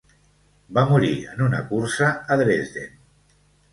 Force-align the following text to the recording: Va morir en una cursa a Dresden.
Va 0.77 0.85
morir 0.93 1.11
en 1.33 1.45
una 1.49 1.61
cursa 1.73 2.09
a 2.13 2.39
Dresden. 2.43 2.97